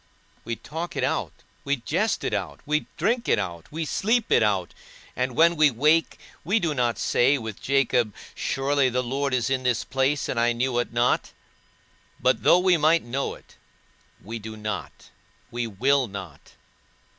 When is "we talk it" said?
0.43-1.03